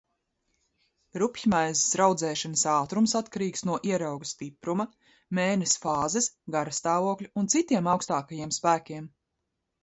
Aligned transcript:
Rupjmaizes 1.23 1.91
raudzēšanas 2.01 2.63
ātrums 2.75 3.13
atkarīgs 3.19 3.63
no 3.71 3.75
ierauga 3.89 4.29
stipruma, 4.31 4.87
mēness 5.41 5.77
fāzes, 5.85 6.31
garastāvokļa 6.57 7.31
un 7.43 7.53
citiem 7.57 7.93
augstākajiem 7.95 8.57
spēkiem. 8.59 9.09